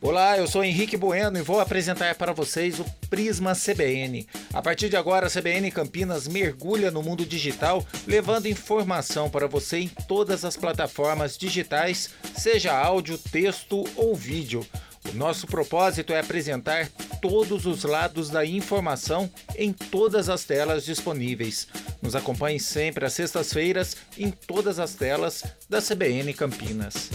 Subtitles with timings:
[0.00, 4.26] Olá, eu sou Henrique Bueno e vou apresentar para vocês o Prisma CBN.
[4.52, 9.78] A partir de agora, a CBN Campinas mergulha no mundo digital, levando informação para você
[9.78, 14.64] em todas as plataformas digitais, seja áudio, texto ou vídeo.
[15.10, 16.88] O nosso propósito é apresentar
[17.22, 21.68] todos os lados da informação em todas as telas disponíveis.
[22.02, 27.10] Nos acompanhe sempre às sextas-feiras em todas as telas da CBN Campinas.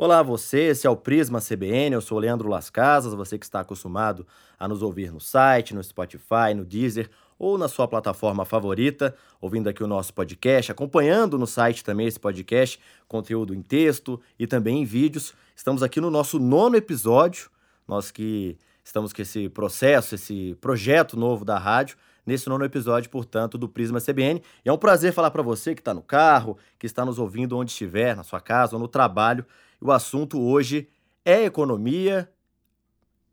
[0.00, 3.58] Olá você, esse é o Prisma CBN, eu sou Leandro Las Casas, você que está
[3.58, 4.24] acostumado
[4.56, 9.68] a nos ouvir no site, no Spotify, no Deezer ou na sua plataforma favorita, ouvindo
[9.68, 14.82] aqui o nosso podcast, acompanhando no site também esse podcast, conteúdo em texto e também
[14.82, 15.34] em vídeos.
[15.56, 17.50] Estamos aqui no nosso nono episódio,
[17.84, 23.58] nós que estamos com esse processo, esse projeto novo da rádio, nesse nono episódio, portanto,
[23.58, 24.40] do Prisma CBN.
[24.64, 27.58] E é um prazer falar para você que está no carro, que está nos ouvindo
[27.58, 29.44] onde estiver, na sua casa ou no trabalho,
[29.80, 30.88] o assunto hoje
[31.24, 32.30] é economia,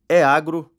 [0.08, 0.72] é agro,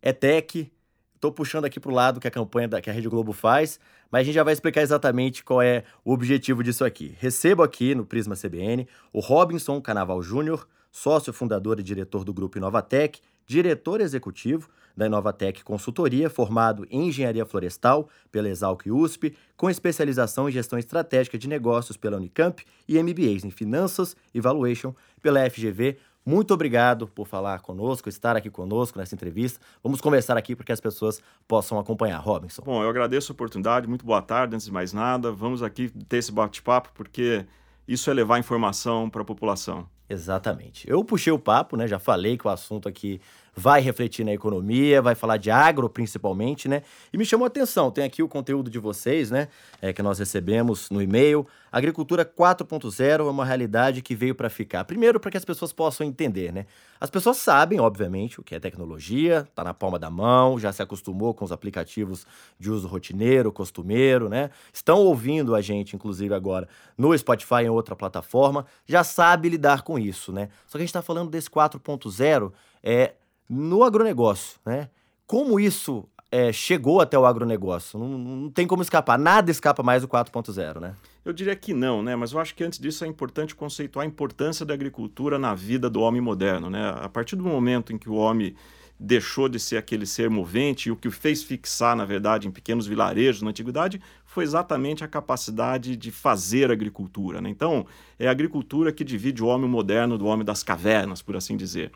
[0.00, 0.70] é tech.
[1.14, 3.78] Estou puxando aqui para o lado que a campanha da, que a Rede Globo faz,
[4.10, 7.16] mas a gente já vai explicar exatamente qual é o objetivo disso aqui.
[7.18, 12.58] Recebo aqui no Prisma CBN o Robinson Canaval Júnior, sócio fundador e diretor do grupo
[12.58, 20.48] Inovatec, diretor executivo da Inovatec Consultoria, formado em Engenharia Florestal pela Exalc USP, com especialização
[20.48, 25.98] em Gestão Estratégica de Negócios pela Unicamp e MBAs em Finanças e Valuation pela FGV.
[26.24, 29.60] Muito obrigado por falar conosco, estar aqui conosco nessa entrevista.
[29.82, 32.18] Vamos conversar aqui para que as pessoas possam acompanhar.
[32.18, 32.62] Robinson.
[32.62, 35.32] Bom, eu agradeço a oportunidade, muito boa tarde, antes de mais nada.
[35.32, 37.44] Vamos aqui ter esse bate-papo, porque
[37.88, 39.88] isso é levar informação para a população.
[40.12, 40.88] Exatamente.
[40.88, 41.88] Eu puxei o papo, né?
[41.88, 43.18] Já falei que o assunto aqui
[43.54, 46.82] vai refletir na economia, vai falar de agro principalmente, né?
[47.12, 49.48] E me chamou a atenção, tem aqui o conteúdo de vocês, né?
[49.80, 51.46] É, que nós recebemos no e-mail.
[51.70, 54.84] Agricultura 4.0 é uma realidade que veio para ficar.
[54.84, 56.66] Primeiro, para que as pessoas possam entender, né?
[57.00, 60.82] As pessoas sabem, obviamente, o que é tecnologia, tá na palma da mão, já se
[60.82, 62.26] acostumou com os aplicativos
[62.58, 64.50] de uso rotineiro, costumeiro, né?
[64.72, 69.98] Estão ouvindo a gente, inclusive agora, no Spotify em outra plataforma, já sabe lidar com
[69.98, 70.48] isso, né?
[70.66, 72.52] Só que a gente está falando desse 4.0
[72.82, 73.14] é
[73.52, 74.88] no agronegócio, né?
[75.26, 77.98] Como isso é, chegou até o agronegócio?
[77.98, 80.94] Não, não tem como escapar, nada escapa mais do 4.0, né?
[81.24, 82.16] Eu diria que não, né?
[82.16, 85.90] Mas eu acho que antes disso é importante conceituar a importância da agricultura na vida
[85.90, 86.94] do homem moderno, né?
[87.00, 88.54] A partir do momento em que o homem
[88.98, 92.50] deixou de ser aquele ser movente e o que o fez fixar, na verdade, em
[92.50, 97.40] pequenos vilarejos na antiguidade foi exatamente a capacidade de fazer agricultura.
[97.40, 97.50] Né?
[97.50, 97.84] Então,
[98.18, 101.90] é a agricultura que divide o homem moderno do homem das cavernas, por assim dizer.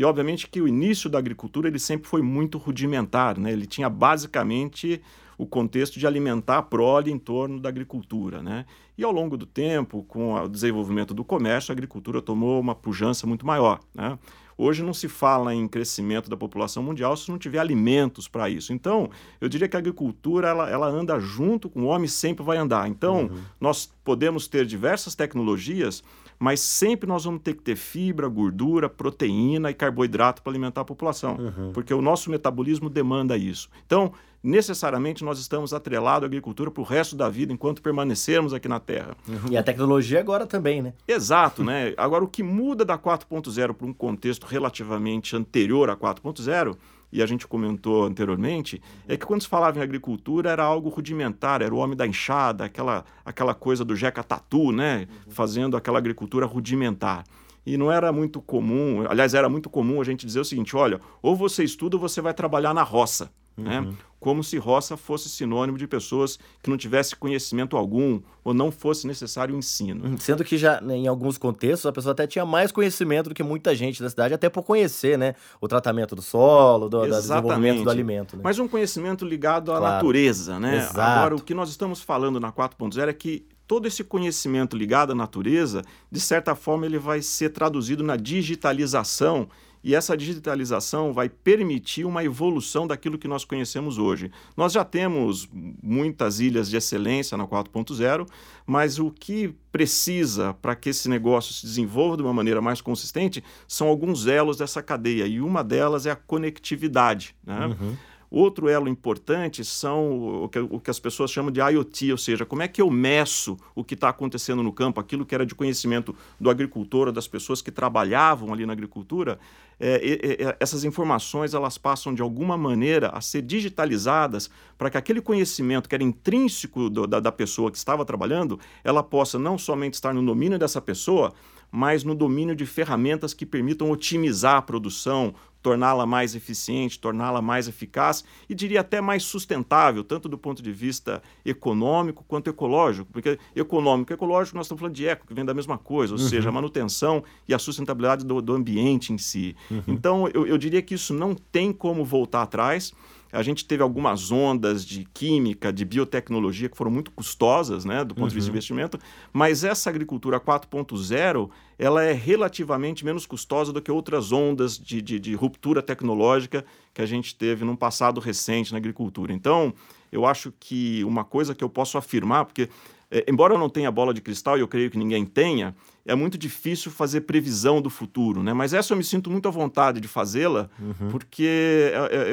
[0.00, 3.52] E obviamente que o início da agricultura ele sempre foi muito rudimentar, né?
[3.52, 4.98] Ele tinha basicamente
[5.36, 8.64] o contexto de alimentar a prole em torno da agricultura, né?
[8.96, 13.26] E ao longo do tempo, com o desenvolvimento do comércio, a agricultura tomou uma pujança
[13.26, 14.18] muito maior, né?
[14.56, 18.72] Hoje não se fala em crescimento da população mundial se não tiver alimentos para isso.
[18.72, 22.56] Então, eu diria que a agricultura ela, ela anda junto com o homem, sempre vai
[22.56, 22.88] andar.
[22.88, 23.38] Então, uhum.
[23.60, 26.02] nós podemos ter diversas tecnologias
[26.40, 30.84] mas sempre nós vamos ter que ter fibra, gordura, proteína e carboidrato para alimentar a
[30.86, 31.72] população, uhum.
[31.74, 33.68] porque o nosso metabolismo demanda isso.
[33.84, 34.10] Então,
[34.42, 38.80] necessariamente nós estamos atrelados à agricultura para o resto da vida enquanto permanecermos aqui na
[38.80, 39.14] Terra.
[39.28, 39.50] Uhum.
[39.50, 40.94] E a tecnologia agora também, né?
[41.06, 41.92] Exato, né?
[41.98, 46.74] Agora, o que muda da 4.0 para um contexto relativamente anterior à 4.0
[47.12, 51.62] e a gente comentou anteriormente, é que quando se falava em agricultura era algo rudimentar,
[51.62, 55.08] era o homem da enxada, aquela, aquela coisa do Jeca Tatu, né?
[55.26, 55.32] Uhum.
[55.32, 57.24] Fazendo aquela agricultura rudimentar.
[57.66, 61.00] E não era muito comum, aliás, era muito comum a gente dizer o seguinte: olha,
[61.20, 63.30] ou você estuda ou você vai trabalhar na roça.
[63.56, 63.80] Né?
[63.80, 63.86] Uhum.
[63.86, 63.94] Né?
[64.18, 69.06] Como se roça fosse sinônimo de pessoas que não tivessem conhecimento algum ou não fosse
[69.06, 70.04] necessário o ensino.
[70.04, 70.18] Uhum.
[70.18, 73.42] Sendo que já né, em alguns contextos a pessoa até tinha mais conhecimento do que
[73.42, 77.82] muita gente da cidade, até por conhecer né, o tratamento do solo, do, do desenvolvimento
[77.82, 78.36] do alimento.
[78.36, 78.42] Né?
[78.44, 79.94] Mas um conhecimento ligado à claro.
[79.94, 80.60] natureza.
[80.60, 80.76] Né?
[80.76, 81.00] Exato.
[81.00, 85.14] Agora, o que nós estamos falando na 4.0 é que todo esse conhecimento ligado à
[85.14, 89.48] natureza, de certa forma, ele vai ser traduzido na digitalização
[89.82, 94.30] e essa digitalização vai permitir uma evolução daquilo que nós conhecemos hoje.
[94.56, 95.48] Nós já temos
[95.82, 98.28] muitas ilhas de excelência na 4.0,
[98.66, 103.42] mas o que precisa para que esse negócio se desenvolva de uma maneira mais consistente
[103.66, 107.34] são alguns elos dessa cadeia, e uma delas é a conectividade.
[107.44, 107.66] Né?
[107.66, 107.96] Uhum.
[108.30, 112.46] Outro elo importante são o que, o que, as pessoas chamam de IoT, ou seja,
[112.46, 115.52] como é que eu meço o que está acontecendo no campo, aquilo que era de
[115.52, 119.38] conhecimento do agricultor ou das pessoas que trabalhavam ali na agricultura.
[119.82, 125.22] É, é, essas informações elas passam de alguma maneira a ser digitalizadas para que aquele
[125.22, 129.94] conhecimento que era intrínseco do, da, da pessoa que estava trabalhando, ela possa não somente
[129.94, 131.32] estar no domínio dessa pessoa,
[131.70, 137.68] mas no domínio de ferramentas que permitam otimizar a produção, torná-la mais eficiente, torná-la mais
[137.68, 143.10] eficaz e diria até mais sustentável, tanto do ponto de vista econômico quanto ecológico.
[143.12, 146.20] Porque econômico e ecológico nós estamos falando de eco, que vem da mesma coisa, ou
[146.20, 146.28] uhum.
[146.28, 149.54] seja, a manutenção e a sustentabilidade do, do ambiente em si.
[149.70, 149.82] Uhum.
[149.86, 152.92] Então, eu, eu diria que isso não tem como voltar atrás.
[153.32, 158.14] A gente teve algumas ondas de química, de biotecnologia que foram muito custosas, né, do
[158.14, 158.28] ponto uhum.
[158.28, 158.54] de vista de uhum.
[158.54, 158.98] investimento,
[159.32, 165.18] mas essa agricultura 4.0 ela é relativamente menos custosa do que outras ondas de, de,
[165.18, 169.32] de ruptura tecnológica que a gente teve num passado recente na agricultura.
[169.32, 169.72] Então,
[170.12, 172.68] eu acho que uma coisa que eu posso afirmar, porque
[173.10, 175.74] é, embora eu não tenha bola de cristal e eu creio que ninguém tenha,
[176.10, 178.52] é muito difícil fazer previsão do futuro, né?
[178.52, 181.08] Mas essa eu me sinto muito à vontade de fazê-la, uhum.
[181.08, 181.92] porque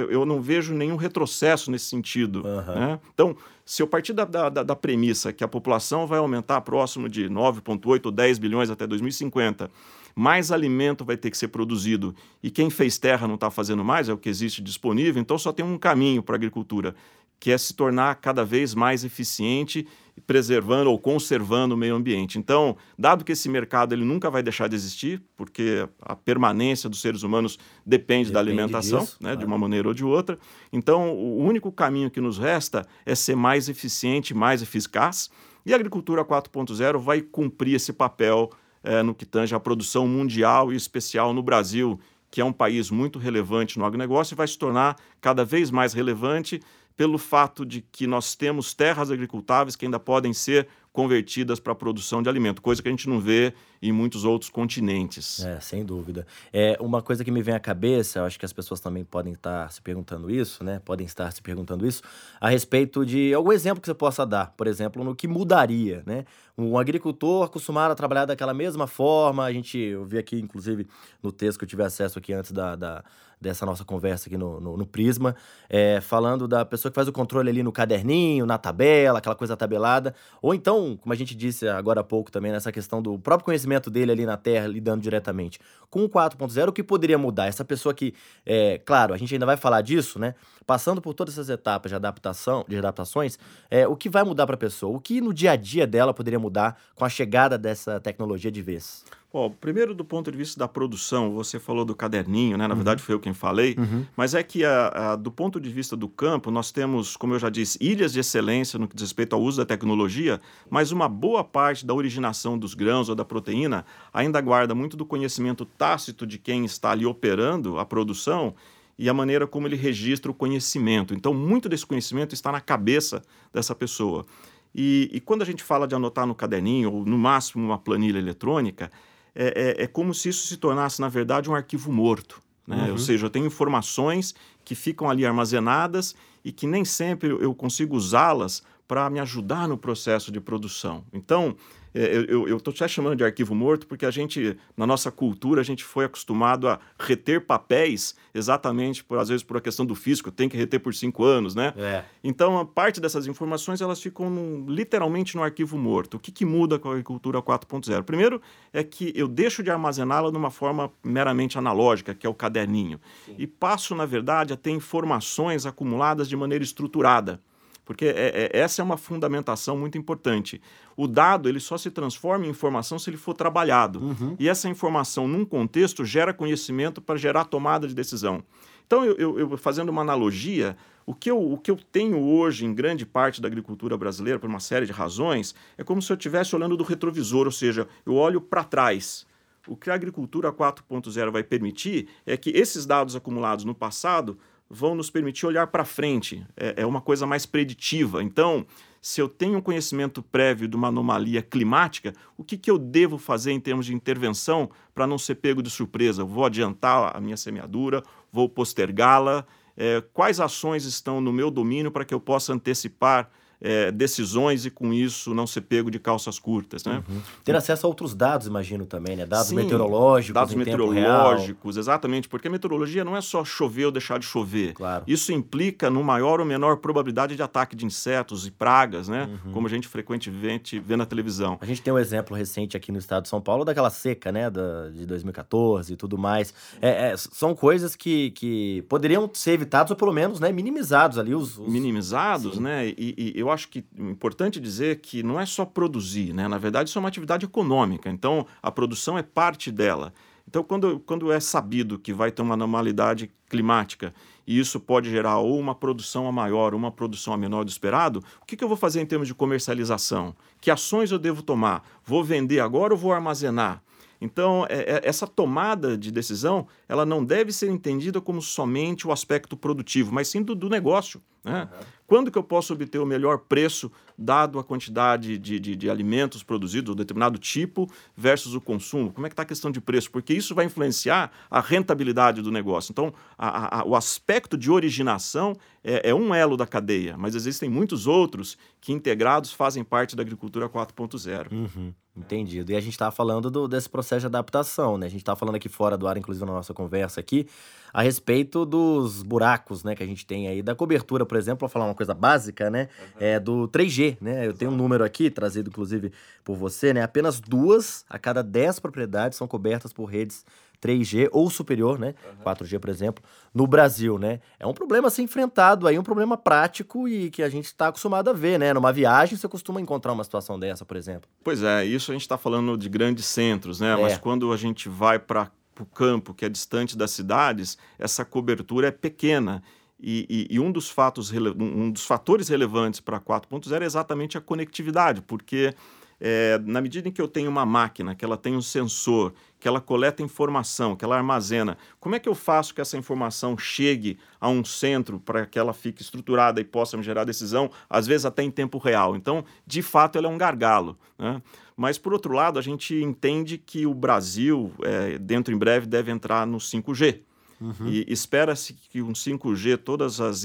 [0.09, 2.43] eu não vejo nenhum retrocesso nesse sentido.
[2.43, 2.75] Uhum.
[2.75, 2.99] Né?
[3.13, 7.29] Então, se eu partir da, da, da, premissa que a população vai aumentar próximo de
[7.29, 9.69] 9,8 ou 10 bilhões até 2050,
[10.15, 14.09] mais alimento vai ter que ser produzido e quem fez terra não está fazendo mais,
[14.09, 16.95] é o que existe disponível, então só tem um caminho para a agricultura,
[17.39, 19.87] que é se tornar cada vez mais eficiente,
[20.25, 22.39] preservando ou conservando o meio ambiente.
[22.39, 27.01] Então, dado que esse mercado ele nunca vai deixar de existir, porque a permanência dos
[27.01, 27.97] seres humanos depende,
[28.29, 29.39] depende da alimentação, disso, né, claro.
[29.39, 30.39] de uma maneira ou de outra,
[30.73, 35.29] então o único caminho que nos resta é ser mais eficiente, mais eficaz,
[35.65, 38.49] e a agricultura 4.0 vai cumprir esse papel
[38.83, 41.99] é, no que tange à produção mundial e especial no Brasil,
[42.31, 45.93] que é um país muito relevante no agronegócio e vai se tornar cada vez mais
[45.93, 46.61] relevante
[46.97, 51.75] pelo fato de que nós temos terras agricultáveis que ainda podem ser convertidas para a
[51.75, 55.45] produção de alimento, coisa que a gente não vê em muitos outros continentes.
[55.45, 56.25] É, sem dúvida.
[56.51, 59.71] É uma coisa que me vem à cabeça, acho que as pessoas também podem estar
[59.71, 60.81] se perguntando isso, né?
[60.83, 62.01] Podem estar se perguntando isso
[62.41, 66.25] a respeito de algum exemplo que você possa dar, por exemplo, no que mudaria, né?
[66.59, 70.87] Um agricultor acostumado a trabalhar daquela mesma forma, a gente, eu vi aqui, inclusive,
[71.21, 73.03] no texto que eu tive acesso aqui antes da, da
[73.39, 75.35] dessa nossa conversa aqui no, no, no Prisma,
[75.69, 79.55] é, falando da pessoa que faz o controle ali no caderninho, na tabela, aquela coisa
[79.55, 83.45] tabelada, ou então, como a gente disse agora há pouco também, nessa questão do próprio
[83.45, 85.59] conhecimento dele ali na Terra, lidando diretamente.
[85.89, 87.45] Com o 4.0, o que poderia mudar?
[87.45, 88.13] Essa pessoa que,
[88.45, 90.33] é, claro, a gente ainda vai falar disso, né?
[90.67, 93.39] Passando por todas essas etapas de adaptação, de adaptações,
[93.71, 94.97] é, o que vai mudar para a pessoa?
[94.97, 98.61] O que no dia a dia dela poderia mudar com a chegada dessa tecnologia de
[98.61, 99.05] vez?
[99.31, 102.67] Bom, primeiro do ponto de vista da produção, você falou do caderninho, né?
[102.67, 102.79] Na uhum.
[102.79, 104.05] verdade foi eu quem falei, uhum.
[104.15, 107.39] mas é que a, a, do ponto de vista do campo, nós temos, como eu
[107.39, 111.07] já disse, ilhas de excelência no que diz respeito ao uso da tecnologia, mas uma
[111.07, 116.27] boa parte da originação dos grãos ou da proteína ainda guarda muito do conhecimento tácito
[116.27, 118.53] de quem está ali operando a produção
[118.97, 121.13] e a maneira como ele registra o conhecimento.
[121.13, 123.21] Então, muito desse conhecimento está na cabeça
[123.53, 124.25] dessa pessoa.
[124.73, 128.17] E, e quando a gente fala de anotar no caderninho, ou no máximo uma planilha
[128.17, 128.91] eletrônica,
[129.35, 132.41] é, é, é, como se isso se tornasse, na verdade, um arquivo morto.
[132.65, 132.85] Né?
[132.85, 132.91] Uhum.
[132.91, 134.33] Ou seja, eu tenho informações
[134.65, 139.77] que ficam ali armazenadas e que nem sempre eu consigo usá-las para me ajudar no
[139.77, 141.03] processo de produção.
[141.11, 141.55] Então,
[141.93, 145.63] é, eu estou até chamando de arquivo morto porque a gente, na nossa cultura, a
[145.63, 150.31] gente foi acostumado a reter papéis exatamente, por, às vezes, por a questão do físico,
[150.31, 151.73] tem que reter por cinco anos, né?
[151.75, 152.03] É.
[152.23, 156.17] Então, a parte dessas informações, elas ficam no, literalmente no arquivo morto.
[156.17, 158.03] O que, que muda com a agricultura 4.0?
[158.03, 158.39] Primeiro
[158.71, 163.01] é que eu deixo de armazená-la de uma forma meramente analógica, que é o caderninho,
[163.25, 163.35] Sim.
[163.39, 167.41] e passo, na verdade, a ter informações acumuladas de maneira estruturada
[167.87, 170.61] porque é, é, essa é uma fundamentação muito importante.
[170.97, 173.99] O dado ele só se transforma em informação se ele for trabalhado.
[173.99, 174.35] Uhum.
[174.37, 178.43] E essa informação, num contexto, gera conhecimento para gerar tomada de decisão.
[178.85, 180.75] Então, eu, eu, fazendo uma analogia,
[181.05, 184.49] o que, eu, o que eu tenho hoje em grande parte da agricultura brasileira, por
[184.49, 188.15] uma série de razões, é como se eu estivesse olhando do retrovisor, ou seja, eu
[188.15, 189.25] olho para trás.
[189.65, 194.37] O que a agricultura 4.0 vai permitir é que esses dados acumulados no passado
[194.69, 196.45] vão nos permitir olhar para frente.
[196.55, 198.21] É, é, uma coisa mais preditiva.
[198.21, 198.65] Então,
[199.01, 203.17] se eu tenho um conhecimento prévio de uma anomalia climática, o que, que eu devo
[203.17, 206.23] fazer em termos de intervenção para não ser pego de surpresa?
[206.23, 208.03] vou adiantar a minha semeadura?
[208.31, 209.45] Vou postergá-la?
[209.75, 213.29] É, quais ações estão no meu domínio para que eu possa antecipar
[213.61, 216.83] é, decisões e com isso não ser pego de calças curtas.
[216.85, 217.03] Né?
[217.07, 217.21] Uhum.
[217.43, 219.25] Ter acesso a outros dados, imagino também, né?
[219.25, 220.33] Dados Sim, meteorológicos.
[220.33, 224.73] Dados meteorológicos, exatamente, porque a meteorologia não é só chover ou deixar de chover.
[224.73, 225.03] Claro.
[225.07, 229.29] Isso implica no maior ou menor probabilidade de ataque de insetos e pragas, né?
[229.45, 229.51] Uhum.
[229.51, 231.57] Como a gente frequentemente vê na televisão.
[231.61, 234.49] A gente tem um exemplo recente aqui no estado de São Paulo daquela seca, né?
[234.49, 236.53] Da, de 2014 e tudo mais.
[236.81, 241.33] É, é, são coisas que, que poderiam ser evitadas ou pelo menos né, minimizados ali.
[241.33, 241.67] Os, os...
[241.67, 242.61] Minimizados, Sim.
[242.61, 242.87] né?
[242.87, 246.47] E, e eu eu acho que é importante dizer que não é só produzir, né?
[246.47, 248.09] Na verdade, isso é uma atividade econômica.
[248.09, 250.13] Então, a produção é parte dela.
[250.47, 254.13] Então, quando, quando é sabido que vai ter uma anormalidade climática
[254.45, 257.69] e isso pode gerar ou uma produção a maior ou uma produção a menor do
[257.69, 260.33] esperado, o que, que eu vou fazer em termos de comercialização?
[260.61, 261.83] Que ações eu devo tomar?
[262.05, 263.83] Vou vender agora ou vou armazenar?
[264.19, 269.11] Então, é, é, essa tomada de decisão, ela não deve ser entendida como somente o
[269.11, 271.21] aspecto produtivo, mas sim do, do negócio.
[271.43, 271.61] Né?
[271.61, 271.85] Uhum.
[272.07, 276.41] Quando que eu posso obter o melhor preço, dado a quantidade de, de, de alimentos
[276.41, 279.11] produzidos, um determinado tipo, versus o consumo?
[279.11, 280.09] Como é que está a questão de preço?
[280.09, 282.91] Porque isso vai influenciar a rentabilidade do negócio.
[282.91, 287.69] Então, a, a, o aspecto de originação é, é, um elo da cadeia, mas existem
[287.69, 291.51] muitos outros que integrados fazem parte da agricultura 4.0.
[291.51, 291.93] Uhum.
[292.17, 292.71] Entendido.
[292.71, 295.05] E a gente estava falando do, desse processo de adaptação, né?
[295.05, 297.47] A gente estava falando aqui fora do ar, inclusive na nossa conversa aqui,
[297.93, 301.69] a respeito dos buracos, né, que a gente tem aí da cobertura, por exemplo, para
[301.69, 303.07] falar uma coisa básica, né, uhum.
[303.19, 304.45] é do 3G, né?
[304.45, 306.11] Eu tenho um número aqui trazido inclusive
[306.43, 307.01] por você, né?
[307.01, 310.45] Apenas duas a cada dez propriedades são cobertas por redes
[310.81, 312.13] 3G ou superior, né?
[312.23, 312.53] Uhum.
[312.53, 313.23] 4G, por exemplo,
[313.53, 314.39] no Brasil, né?
[314.59, 317.87] É um problema a ser enfrentado aí, um problema prático e que a gente está
[317.87, 318.73] acostumado a ver, né?
[318.73, 321.29] Numa viagem você costuma encontrar uma situação dessa, por exemplo.
[321.43, 323.93] Pois é, isso a gente está falando de grandes centros, né?
[323.93, 324.01] É.
[324.01, 328.87] Mas quando a gente vai para o campo, que é distante das cidades, essa cobertura
[328.87, 329.63] é pequena.
[329.99, 334.41] E, e, e um, dos fatos, um dos fatores relevantes para 4.0 é exatamente a
[334.41, 335.73] conectividade, porque
[336.19, 339.67] é, na medida em que eu tenho uma máquina, que ela tem um sensor, que
[339.67, 344.17] ela coleta informação, que ela armazena, como é que eu faço que essa informação chegue
[344.39, 348.25] a um centro para que ela fique estruturada e possa me gerar decisão, às vezes
[348.25, 349.15] até em tempo real?
[349.15, 350.97] Então, de fato, ela é um gargalo.
[351.17, 351.41] Né?
[351.75, 356.11] Mas, por outro lado, a gente entende que o Brasil, é, dentro em breve, deve
[356.11, 357.21] entrar no 5G.
[357.59, 357.87] Uhum.
[357.87, 360.43] E espera-se que um 5G, todas as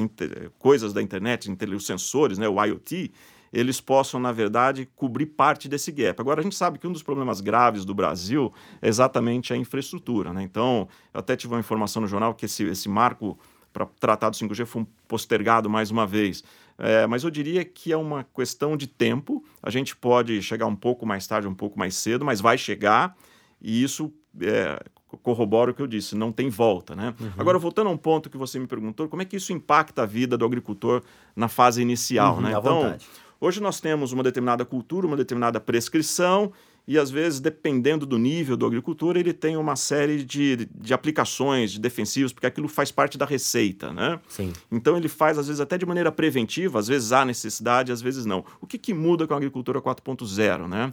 [0.59, 3.13] coisas da internet, os sensores, né, o IoT,
[3.53, 6.19] eles possam, na verdade, cobrir parte desse gap.
[6.19, 10.33] Agora, a gente sabe que um dos problemas graves do Brasil é exatamente a infraestrutura.
[10.33, 10.43] Né?
[10.43, 13.39] Então, eu até tive uma informação no jornal que esse, esse marco
[13.71, 16.43] para tratar do 5G foi postergado mais uma vez.
[16.79, 19.45] É, mas eu diria que é uma questão de tempo.
[19.63, 23.15] A gente pode chegar um pouco mais tarde, um pouco mais cedo, mas vai chegar.
[23.61, 24.83] E isso é,
[25.23, 26.95] corrobora o que eu disse, não tem volta.
[26.95, 27.15] Né?
[27.21, 27.31] Uhum.
[27.39, 30.07] Agora, voltando a um ponto que você me perguntou, como é que isso impacta a
[30.07, 31.03] vida do agricultor
[31.35, 32.37] na fase inicial?
[32.37, 32.51] Uhum, né?
[32.51, 33.07] Então, vontade.
[33.41, 36.53] Hoje nós temos uma determinada cultura, uma determinada prescrição,
[36.87, 41.71] e às vezes, dependendo do nível do agricultor, ele tem uma série de, de aplicações,
[41.71, 44.19] de defensivos, porque aquilo faz parte da receita, né?
[44.29, 44.53] Sim.
[44.71, 48.27] Então ele faz, às vezes, até de maneira preventiva, às vezes há necessidade, às vezes
[48.27, 48.45] não.
[48.61, 50.93] O que, que muda com a agricultura 4.0, né?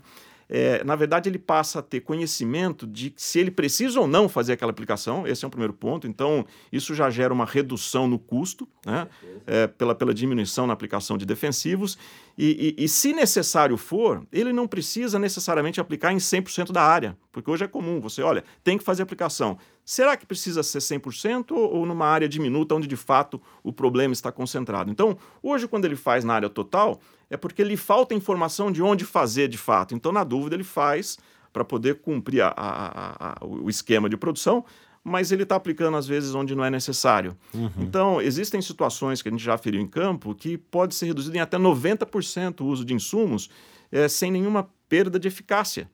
[0.50, 4.54] É, na verdade, ele passa a ter conhecimento de se ele precisa ou não fazer
[4.54, 5.28] aquela aplicação.
[5.28, 6.08] Esse é um primeiro ponto.
[6.08, 9.08] Então, isso já gera uma redução no custo, né?
[9.46, 12.00] É, pela, pela diminuição na aplicação de defensivos.
[12.36, 17.18] E, e, e, se necessário for, ele não precisa necessariamente aplicar em 100% da área,
[17.34, 19.58] porque hoje é comum você, olha, tem que fazer aplicação.
[19.84, 24.14] Será que precisa ser 100% ou, ou numa área diminuta onde de fato o problema
[24.14, 24.90] está concentrado?
[24.90, 29.06] Então, hoje, quando ele faz na área total, é porque lhe falta informação de onde
[29.06, 29.94] fazer de fato.
[29.94, 31.18] Então, na dúvida, ele faz
[31.52, 34.64] para poder cumprir a, a, a, o esquema de produção,
[35.04, 37.36] mas ele está aplicando às vezes onde não é necessário.
[37.54, 37.72] Uhum.
[37.80, 41.40] Então, existem situações que a gente já aferiu em campo que pode ser reduzido em
[41.40, 43.50] até 90% o uso de insumos
[43.92, 45.90] é, sem nenhuma perda de eficácia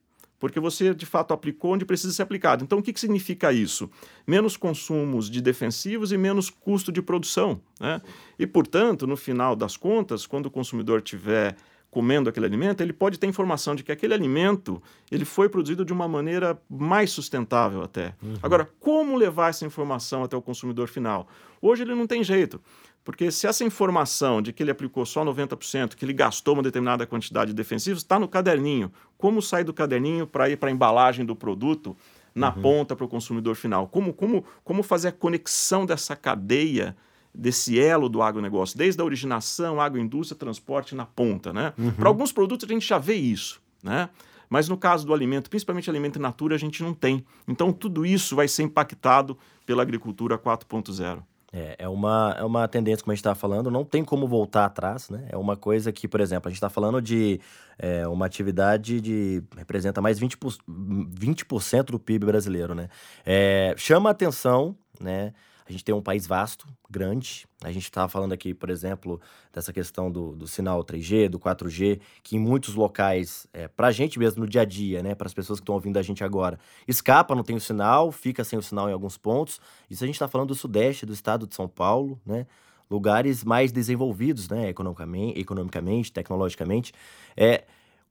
[0.46, 2.64] porque você de fato aplicou onde precisa ser aplicado.
[2.64, 3.90] Então, o que, que significa isso?
[4.28, 7.60] Menos consumos de defensivos e menos custo de produção.
[7.80, 8.00] Né?
[8.38, 11.56] E, portanto, no final das contas, quando o consumidor tiver
[11.90, 14.80] comendo aquele alimento, ele pode ter informação de que aquele alimento
[15.12, 18.14] ele foi produzido de uma maneira mais sustentável até.
[18.22, 18.36] Uhum.
[18.44, 21.28] Agora, como levar essa informação até o consumidor final?
[21.60, 22.62] Hoje ele não tem jeito.
[23.06, 27.06] Porque se essa informação de que ele aplicou só 90%, que ele gastou uma determinada
[27.06, 28.92] quantidade de defensivos, está no caderninho.
[29.16, 31.96] Como sair do caderninho para ir para a embalagem do produto
[32.34, 32.62] na uhum.
[32.64, 33.88] ponta para o consumidor final?
[33.88, 36.98] Como, como, como fazer a conexão dessa cadeia,
[37.32, 41.74] desse elo do agronegócio, desde a originação, agroindústria, transporte na ponta, né?
[41.78, 41.92] Uhum.
[41.92, 44.10] Para alguns produtos a gente já vê isso, né?
[44.50, 47.24] Mas no caso do alimento, principalmente alimento in natura, a gente não tem.
[47.48, 51.22] Então tudo isso vai ser impactado pela agricultura 4.0.
[51.58, 54.66] É, é, uma, é uma tendência, como a gente estava falando, não tem como voltar
[54.66, 55.26] atrás, né?
[55.30, 57.40] É uma coisa que, por exemplo, a gente está falando de
[57.80, 59.42] é, uma atividade de.
[59.56, 61.46] representa mais 20%, 20
[61.90, 62.90] do PIB brasileiro, né?
[63.26, 65.32] É, chama atenção, né?
[65.68, 67.48] A gente tem um país vasto, grande.
[67.64, 69.20] A gente estava falando aqui, por exemplo,
[69.52, 73.92] dessa questão do, do sinal 3G, do 4G, que em muitos locais, é, para a
[73.92, 76.24] gente mesmo no dia a dia, né, para as pessoas que estão ouvindo a gente
[76.24, 79.60] agora, escapa, não tem o sinal, fica sem o sinal em alguns pontos.
[79.90, 82.46] Isso a gente está falando do sudeste do estado de São Paulo, né?
[82.90, 86.94] lugares mais desenvolvidos, né, economicamente, economicamente tecnologicamente.
[87.36, 87.64] É,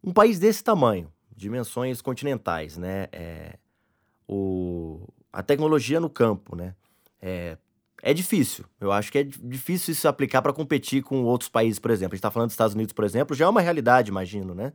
[0.03, 3.57] um país desse tamanho, dimensões continentais, né, é,
[4.27, 6.75] o, a tecnologia no campo, né,
[7.25, 7.57] é,
[8.02, 8.66] é difícil.
[8.78, 12.12] Eu acho que é difícil isso aplicar para competir com outros países, por exemplo.
[12.12, 14.75] A gente está falando dos Estados Unidos, por exemplo, já é uma realidade, imagino, né?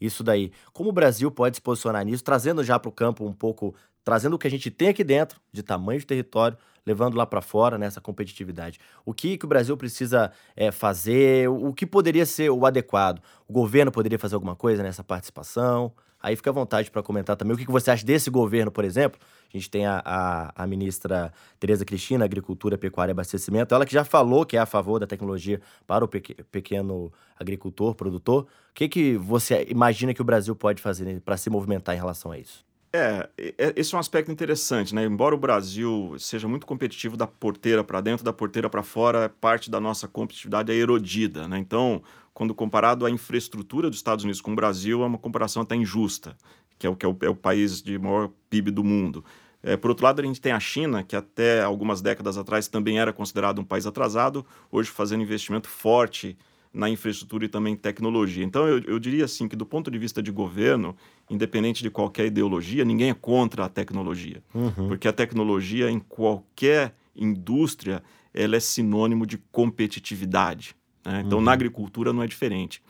[0.00, 0.50] Isso daí.
[0.72, 4.34] Como o Brasil pode se posicionar nisso, trazendo já para o campo um pouco, trazendo
[4.34, 7.76] o que a gente tem aqui dentro, de tamanho de território, levando lá para fora
[7.76, 8.78] nessa competitividade.
[9.04, 11.50] O que, que o Brasil precisa é, fazer?
[11.50, 13.20] O que poderia ser o adequado?
[13.46, 15.92] O governo poderia fazer alguma coisa nessa participação?
[16.22, 19.18] Aí fica à vontade para comentar também o que, você acha desse governo, por exemplo.
[19.52, 23.92] A gente tem a, a, a ministra Tereza Cristina, Agricultura, Pecuária e Abastecimento, ela que
[23.92, 28.42] já falou que é a favor da tecnologia para o pequeno agricultor, produtor.
[28.42, 32.30] O que, que você imagina que o Brasil pode fazer para se movimentar em relação
[32.30, 32.69] a isso?
[32.92, 35.04] É, é, esse é um aspecto interessante, né?
[35.04, 39.70] Embora o Brasil seja muito competitivo da porteira para dentro, da porteira para fora, parte
[39.70, 41.58] da nossa competitividade é erodida, né?
[41.58, 42.02] Então,
[42.34, 46.36] quando comparado à infraestrutura dos Estados Unidos com o Brasil, é uma comparação até injusta,
[46.78, 49.24] que é o que é o, é o país de maior PIB do mundo.
[49.62, 52.98] É, por outro lado, a gente tem a China, que até algumas décadas atrás também
[52.98, 56.36] era considerado um país atrasado, hoje fazendo investimento forte
[56.72, 58.44] na infraestrutura e também tecnologia.
[58.44, 60.96] Então, eu, eu, diria assim que, do ponto de vista de governo,
[61.28, 64.42] independente de qualquer ideologia, ninguém é contra a tecnologia.
[64.54, 64.88] Uhum.
[64.88, 70.76] Porque a tecnologia, em qualquer indústria, ela é sinônimo de competitividade.
[71.04, 71.22] Né?
[71.26, 71.44] Então, uhum.
[71.44, 72.80] na agricultura não é diferente.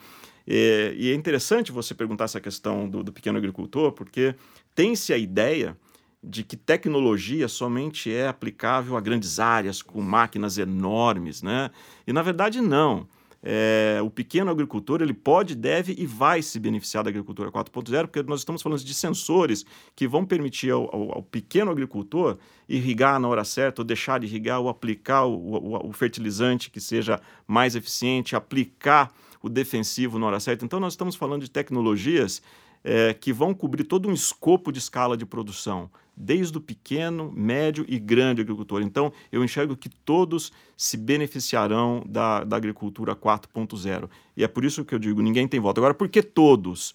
[0.45, 4.35] É, e é interessante você perguntar essa questão do, do pequeno agricultor, porque
[4.75, 5.75] tem-se a ideia
[6.23, 11.71] de que tecnologia somente é aplicável a grandes áreas com máquinas enormes, né?
[12.05, 13.07] E na verdade não
[13.43, 18.21] é, o pequeno agricultor ele pode, deve e vai se beneficiar da agricultura 4.0, porque
[18.23, 22.37] nós estamos falando de sensores que vão permitir ao, ao, ao, pequeno agricultor
[22.69, 26.79] irrigar na hora certa, ou deixar de irrigar, ou aplicar o, o, o fertilizante que
[26.79, 30.63] seja mais eficiente, aplicar o defensivo na hora certa.
[30.63, 32.43] Então, nós estamos falando de tecnologias
[32.83, 35.89] é, que vão cobrir todo um escopo de escala de produção
[36.21, 38.81] desde o pequeno, médio e grande agricultor.
[38.81, 44.09] Então, eu enxergo que todos se beneficiarão da, da agricultura 4.0.
[44.37, 45.79] E é por isso que eu digo: ninguém tem voto.
[45.79, 46.93] Agora, por que todos?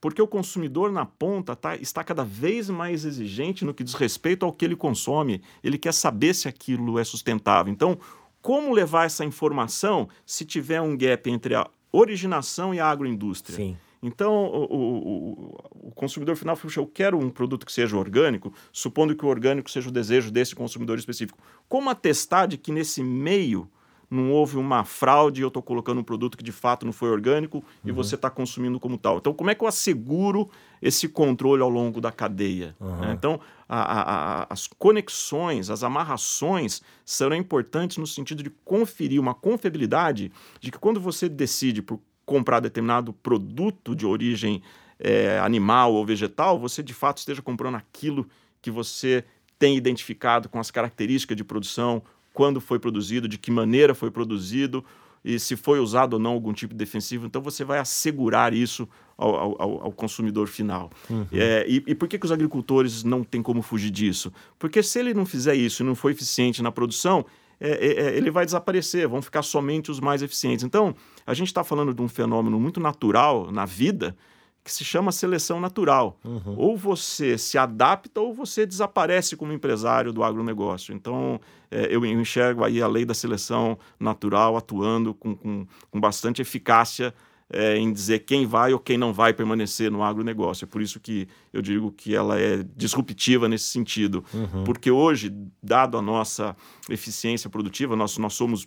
[0.00, 4.44] Porque o consumidor na ponta tá, está cada vez mais exigente no que diz respeito
[4.44, 5.40] ao que ele consome.
[5.62, 7.72] Ele quer saber se aquilo é sustentável.
[7.72, 7.98] Então,
[8.42, 13.56] como levar essa informação se tiver um gap entre a originação e a agroindústria?
[13.56, 13.76] Sim.
[14.04, 19.16] Então, o, o, o, consumidor final fala, eu quero um produto que seja orgânico, supondo
[19.16, 21.38] que o orgânico seja o desejo desse consumidor específico.
[21.66, 23.66] Como atestar de que nesse meio
[24.10, 27.08] não houve uma fraude e eu estou colocando um produto que de fato não foi
[27.08, 27.64] orgânico uhum.
[27.86, 29.16] e você está consumindo como tal?
[29.16, 30.50] Então, como é que eu asseguro
[30.82, 32.76] esse controle ao longo da cadeia?
[32.78, 33.00] Uhum.
[33.00, 33.14] Né?
[33.16, 40.30] Então, a, a, as conexões, as amarrações serão importantes no sentido de conferir uma confiabilidade
[40.60, 44.62] de que quando você decide por comprar determinado produto de origem
[44.98, 48.26] é, animal ou vegetal, você de fato esteja comprando aquilo
[48.62, 49.24] que você
[49.58, 54.84] tem identificado com as características de produção, quando foi produzido, de que maneira foi produzido
[55.24, 57.26] e se foi usado ou não algum tipo de defensivo.
[57.26, 60.90] Então você vai assegurar isso ao, ao, ao consumidor final.
[61.08, 61.26] Uhum.
[61.32, 64.32] É, e, e, por que, que os agricultores não têm como fugir disso?
[64.58, 67.24] Porque se ele não fizer isso e não for eficiente na produção,
[67.60, 70.64] é, é, é, ele vai desaparecer, vão ficar somente os mais eficientes.
[70.64, 70.94] Então,
[71.26, 74.16] a gente está falando de um fenômeno muito natural na vida
[74.64, 76.18] que se chama seleção natural.
[76.24, 76.54] Uhum.
[76.56, 80.94] Ou você se adapta ou você desaparece como empresário do agronegócio.
[80.94, 81.38] Então,
[81.70, 87.12] é, eu enxergo aí a lei da seleção natural atuando com, com, com bastante eficácia
[87.52, 90.64] é, em dizer quem vai ou quem não vai permanecer no agronegócio.
[90.64, 94.24] É por isso que eu digo que ela é disruptiva nesse sentido.
[94.32, 94.64] Uhum.
[94.64, 96.56] Porque hoje, dado a nossa
[96.88, 98.66] eficiência produtiva, nós, nós somos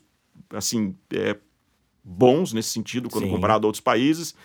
[0.54, 1.38] assim é,
[2.04, 3.32] bons nesse sentido quando Sim.
[3.32, 4.36] comparado a outros países.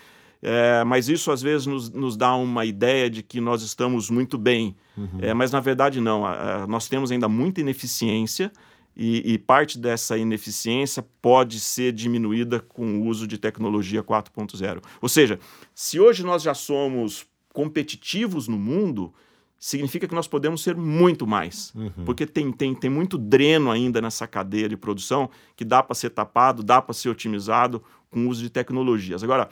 [0.41, 4.37] É, mas isso às vezes nos, nos, dá uma ideia de que nós estamos muito
[4.37, 4.75] bem.
[4.97, 5.19] Uhum.
[5.21, 6.23] É, mas na verdade não.
[6.67, 8.51] nós temos ainda muita ineficiência
[8.95, 14.83] e, e, parte dessa ineficiência pode ser diminuída com o uso de tecnologia 4.0.
[15.01, 15.39] Ou seja,
[15.73, 19.13] se hoje nós já somos competitivos no mundo,
[19.57, 21.73] significa que nós podemos ser muito mais.
[21.73, 22.05] Uhum.
[22.05, 26.09] Porque tem, tem, tem muito dreno ainda nessa cadeia de produção que dá para ser
[26.09, 29.23] tapado, dá para ser otimizado com o uso de tecnologias.
[29.23, 29.49] Agora,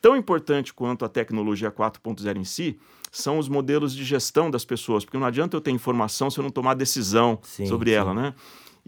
[0.00, 2.78] tão importante quanto a tecnologia 4.0 em si
[3.10, 6.44] são os modelos de gestão das pessoas, porque não adianta eu ter informação se eu
[6.44, 7.96] não tomar decisão sim, sobre sim.
[7.96, 8.34] ela, né?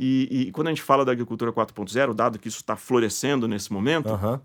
[0.00, 3.72] E, e, quando a gente fala da agricultura 4.0, dado que isso está florescendo nesse
[3.72, 4.38] momento, uhum.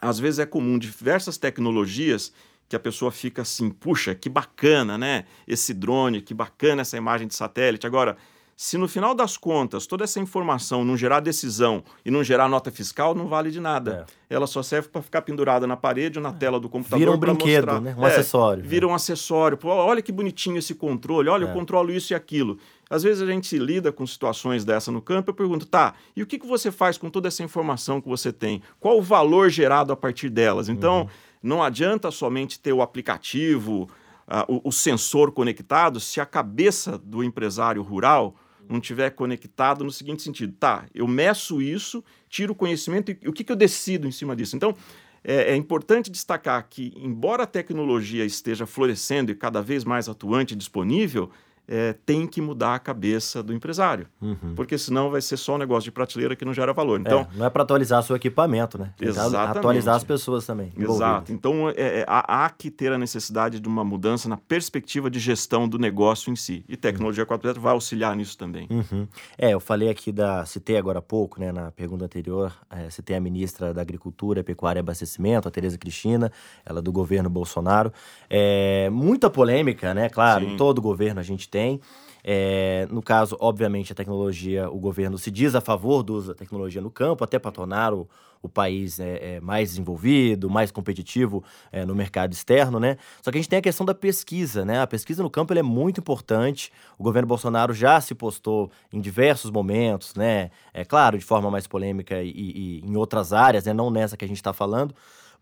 [0.00, 2.32] às vezes é comum diversas tecnologias
[2.68, 5.24] que a pessoa fica assim, puxa, que bacana, né?
[5.46, 7.84] Esse drone, que bacana essa imagem de satélite.
[7.84, 8.16] Agora,
[8.54, 12.70] Se no final das contas toda essa informação não gerar decisão e não gerar nota
[12.70, 14.06] fiscal, não vale de nada.
[14.30, 14.34] É.
[14.36, 16.98] Ela só serve para ficar pendurada na parede ou na tela do computador.
[17.00, 17.80] Vira um brinquedo, mostrar.
[17.80, 17.94] né?
[17.98, 18.62] um é, acessório.
[18.62, 19.56] Vira um acessório.
[19.56, 21.48] Pô, olha que bonitinho esse controle, olha, é.
[21.48, 22.56] eu controlo isso e aquilo.
[22.92, 26.22] Às vezes a gente lida com situações dessa no campo e eu pergunto, tá, e
[26.22, 28.60] o que, que você faz com toda essa informação que você tem?
[28.78, 30.68] Qual o valor gerado a partir delas?
[30.68, 31.08] Então, uhum.
[31.42, 33.88] não adianta somente ter o aplicativo,
[34.28, 38.36] uh, o, o sensor conectado, se a cabeça do empresário rural
[38.68, 43.32] não tiver conectado no seguinte sentido, tá, eu meço isso, tiro o conhecimento e o
[43.32, 44.54] que, que eu decido em cima disso?
[44.54, 44.76] Então,
[45.24, 50.52] é, é, importante destacar que, embora a tecnologia esteja florescendo e cada vez mais atuante
[50.52, 51.30] e disponível,
[51.66, 54.06] é, tem que mudar a cabeça do empresário.
[54.20, 54.54] Uhum.
[54.54, 57.00] Porque senão vai ser só um negócio de prateleira que não gera valor.
[57.00, 58.92] Então, é, não é para atualizar seu equipamento, né?
[58.96, 59.58] Tem exatamente.
[59.58, 60.72] atualizar as pessoas também.
[60.76, 61.32] Exato.
[61.32, 65.18] Então é, é, há, há, que ter a necessidade de uma mudança na perspectiva de
[65.18, 66.64] gestão do negócio em si.
[66.68, 68.66] E tecnologia 4.0 vai auxiliar nisso também.
[68.70, 69.06] Uhum.
[69.38, 70.44] É, eu falei aqui da.
[70.44, 74.78] Citei agora há pouco, né, na pergunta anterior, é, citei a ministra da Agricultura, Pecuária
[74.78, 76.30] e Abastecimento, a Tereza Cristina,
[76.64, 77.92] ela do governo Bolsonaro.
[78.28, 80.08] É, muita polêmica, né?
[80.08, 80.54] Claro, Sim.
[80.54, 81.80] em todo governo a gente tem.
[82.24, 86.34] É, no caso, obviamente, a tecnologia, o governo se diz a favor do uso da
[86.34, 88.08] tecnologia no campo, até para tornar o,
[88.40, 92.96] o país é, é, mais desenvolvido, mais competitivo é, no mercado externo, né?
[93.20, 94.80] Só que a gente tem a questão da pesquisa, né?
[94.80, 96.72] A pesquisa no campo é muito importante.
[96.96, 100.50] O governo Bolsonaro já se postou em diversos momentos, né?
[100.72, 103.72] É claro, de forma mais polêmica e, e em outras áreas, né?
[103.72, 104.94] Não nessa que a gente está falando.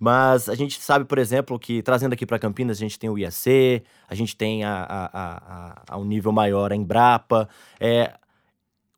[0.03, 3.19] Mas a gente sabe, por exemplo, que trazendo aqui para Campinas, a gente tem o
[3.19, 7.47] IAC, a gente tem a, a, a, a um nível maior a Embrapa.
[7.79, 8.15] É,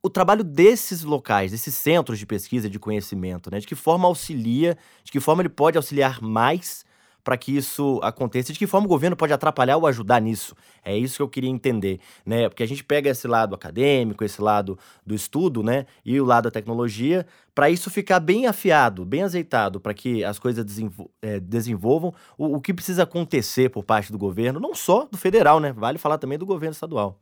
[0.01, 3.59] o trabalho desses locais, desses centros de pesquisa de conhecimento, né?
[3.59, 6.85] De que forma auxilia, de que forma ele pode auxiliar mais
[7.23, 8.51] para que isso aconteça?
[8.51, 10.55] De que forma o governo pode atrapalhar ou ajudar nisso?
[10.83, 12.49] É isso que eu queria entender, né?
[12.49, 15.85] Porque a gente pega esse lado acadêmico, esse lado do estudo, né?
[16.03, 20.37] E o lado da tecnologia, para isso ficar bem afiado, bem azeitado, para que as
[20.37, 25.05] coisas desenvol é, desenvolvam o, o que precisa acontecer por parte do governo, não só
[25.05, 25.71] do federal, né?
[25.71, 27.19] Vale falar também do governo estadual.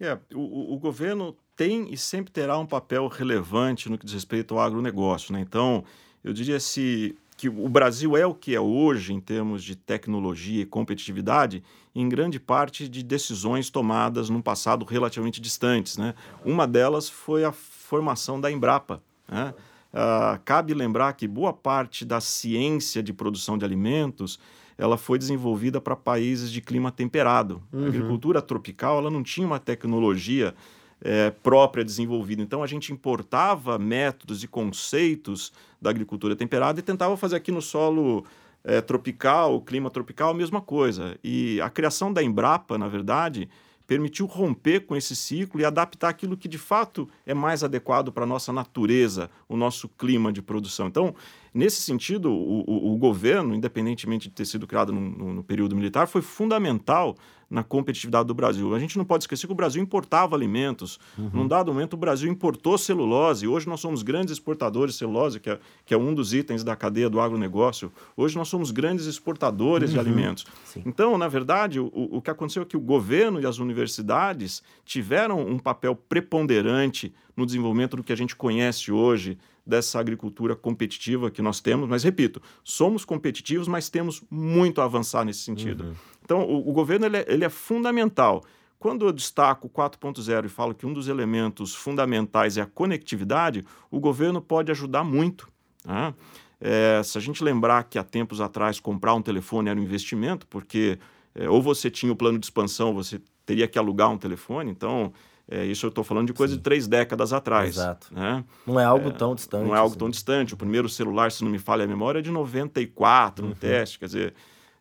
[0.00, 4.54] É, o, o governo tem e sempre terá um papel relevante no que diz respeito
[4.54, 5.40] ao agronegócio, né?
[5.40, 5.84] Então,
[6.22, 10.62] eu diria se que o Brasil é o que é hoje em termos de tecnologia
[10.62, 11.62] e competitividade,
[11.94, 15.98] em grande parte de decisões tomadas num passado relativamente distantes.
[15.98, 16.14] Né?
[16.42, 19.02] Uma delas foi a formação da Embrapa.
[19.28, 19.52] Né?
[19.92, 24.38] Uh, cabe lembrar que boa parte da ciência de produção de alimentos
[24.78, 27.62] ela foi desenvolvida para países de clima temperado.
[27.70, 27.84] Uhum.
[27.84, 30.54] A agricultura tropical ela não tinha uma tecnologia
[31.00, 32.42] é, própria desenvolvida.
[32.42, 37.62] Então a gente importava métodos e conceitos da agricultura temperada e tentava fazer aqui no
[37.62, 38.24] solo
[38.64, 41.18] é, tropical, clima tropical, a mesma coisa.
[41.22, 43.48] E a criação da Embrapa, na verdade,
[43.86, 48.24] permitiu romper com esse ciclo e adaptar aquilo que de fato é mais adequado para
[48.24, 50.86] a nossa natureza, o nosso clima de produção.
[50.86, 51.14] Então,
[51.54, 55.76] nesse sentido, o, o, o governo, independentemente de ter sido criado no, no, no período
[55.76, 57.16] militar, foi fundamental
[57.48, 58.74] na competitividade do Brasil.
[58.74, 60.98] A gente não pode esquecer que o Brasil importava alimentos.
[61.16, 61.30] Uhum.
[61.32, 63.46] Num dado momento, o Brasil importou celulose.
[63.46, 66.74] Hoje nós somos grandes exportadores de celulose, que é, que é um dos itens da
[66.74, 67.92] cadeia do agronegócio.
[68.16, 69.94] Hoje nós somos grandes exportadores uhum.
[69.94, 70.46] de alimentos.
[70.64, 70.82] Sim.
[70.84, 75.40] Então, na verdade, o, o que aconteceu é que o governo e as universidades tiveram
[75.40, 81.40] um papel preponderante no desenvolvimento do que a gente conhece hoje dessa agricultura competitiva que
[81.40, 81.88] nós temos.
[81.88, 85.84] Mas, repito, somos competitivos, mas temos muito a avançar nesse sentido.
[85.84, 85.94] Uhum.
[86.22, 88.42] Então, o, o governo ele é, ele é, fundamental.
[88.78, 93.98] Quando eu destaco 4.0 e falo que um dos elementos fundamentais é a conectividade, o
[93.98, 95.48] governo pode ajudar muito.
[95.84, 96.14] Né?
[96.60, 100.46] É, se a gente lembrar que há tempos atrás comprar um telefone era um investimento,
[100.46, 100.98] porque
[101.34, 105.12] é, ou você tinha o plano de expansão, você teria que alugar um telefone, então
[105.50, 106.58] é, isso eu estou falando de coisa Sim.
[106.58, 107.76] de três décadas atrás.
[107.76, 108.08] Exato.
[108.10, 108.44] Né?
[108.66, 109.66] Não é algo é, tão distante.
[109.66, 109.98] Não é algo assim.
[109.98, 110.54] tão distante.
[110.54, 113.50] O primeiro celular, se não me falha a memória, é de 94 uhum.
[113.50, 113.98] no teste.
[113.98, 114.34] Quer dizer,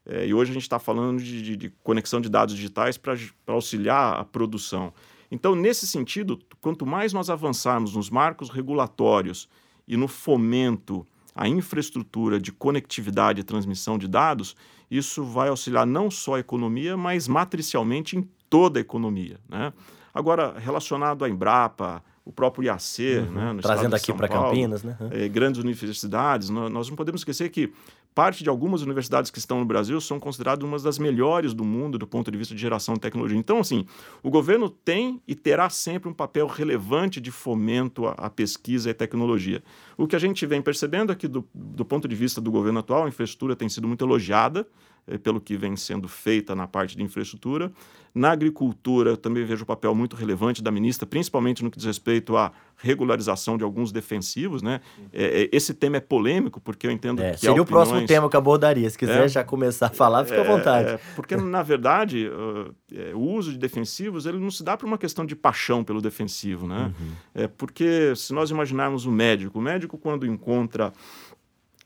[0.05, 3.17] é, e hoje a gente está falando de, de, de, conexão de dados digitais para
[3.47, 4.93] auxiliar a produção.
[5.29, 9.49] Então, nesse sentido, quanto mais nós avançarmos nos marcos regulatórios
[9.87, 14.55] e no fomento à infraestrutura de conectividade e transmissão de dados,
[14.89, 18.21] isso vai auxiliar não só a economia, mas matricialmente em
[18.53, 19.39] toda a economia.
[19.49, 19.73] Né?
[20.13, 23.31] Agora, relacionado à Embrapa, o próprio IAC, uhum.
[23.31, 24.95] né, trazendo aqui para Campinas, né?
[25.09, 27.73] É, grandes universidades, nós, não podemos esquecer que
[28.13, 31.97] parte de algumas universidades que estão no Brasil são consideradas umas das melhores do mundo
[31.97, 33.39] do ponto de vista de geração de tecnologia.
[33.39, 33.87] Então, assim,
[34.21, 39.63] o governo tem e terá sempre um papel relevante de fomento à, pesquisa e tecnologia.
[39.97, 42.79] O que a gente vem percebendo é que, do, do ponto de vista do governo
[42.79, 46.95] atual, a infraestrutura tem sido muito elogiada, eh, pelo que vem sendo feita na parte
[46.95, 47.71] de infraestrutura.
[48.15, 51.87] Na agricultura, eu também vejo o papel muito relevante da ministra, principalmente no que diz
[51.87, 54.61] respeito à regularização de alguns defensivos.
[54.61, 54.81] Né?
[55.11, 57.39] É, esse tema é polêmico, porque eu entendo é, que.
[57.39, 57.87] Seria opiniões...
[57.87, 58.87] o próximo tema que abordaria.
[58.87, 60.89] Se quiser é, já começar a falar, fica à vontade.
[60.89, 64.97] É, porque, na verdade, uh, o uso de defensivos ele não se dá por uma
[64.97, 66.67] questão de paixão pelo defensivo.
[66.67, 66.93] Né?
[66.99, 67.11] Uhum.
[67.33, 70.93] É porque, se nós imaginarmos o médico, o médico, quando encontra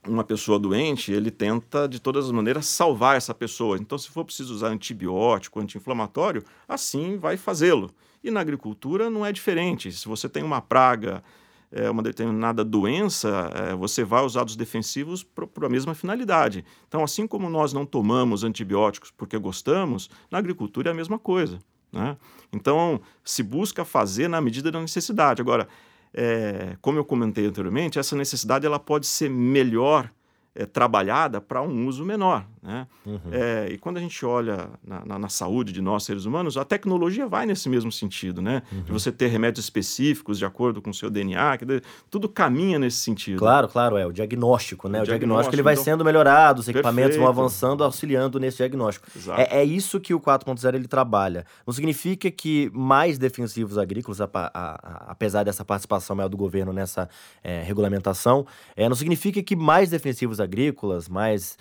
[0.08, 3.78] uma pessoa doente, ele tenta de todas as maneiras salvar essa pessoa.
[3.78, 7.92] Então, se for preciso usar antibiótico, anti-inflamatório, assim vai fazê-lo.
[8.24, 9.92] E na agricultura não é diferente.
[9.92, 11.24] Se você tem uma praga,
[11.72, 16.66] é, uma determinada doença, é, você vai usar os defensivos para a mesma finalidade.
[16.88, 21.60] Então, assim como nós não tomamos antibióticos porque gostamos, na agricultura é a mesma coisa.
[21.92, 22.18] Né?
[22.52, 25.42] Então, se busca fazer na medida da necessidade.
[25.42, 25.68] Agora,
[26.14, 30.12] é, como eu comentei anteriormente, essa necessidade ela pode ser melhor
[30.56, 32.46] é, trabalhada para um uso menor.
[32.68, 32.86] Né?
[33.06, 33.20] Uhum.
[33.32, 36.66] É, e quando a gente olha na, na, na, saúde de nós, seres humanos, a
[36.66, 38.62] tecnologia vai nesse mesmo sentido, né?
[38.70, 38.82] Uhum.
[38.82, 41.66] De você ter remédios específicos de acordo com o seu DNA, que,
[42.12, 43.40] tudo caminha nesse sentido.
[43.40, 45.00] Claro, claro, é o diagnóstico, né?
[45.00, 45.84] O, o diagnóstico, diagnóstico ele vai então...
[45.86, 47.34] sendo melhorado, os equipamentos Perfeito.
[47.34, 49.08] vão avançando, auxiliando nesse diagnóstico.
[49.38, 51.46] É, é, isso que o 4.0 ele trabalha.
[51.66, 56.74] Não significa que mais defensivos agrícolas, a, a, a, apesar dessa participação maior do governo
[56.74, 57.08] nessa
[57.42, 61.58] é, regulamentação, é, não significa que mais defensivos agrícolas, mais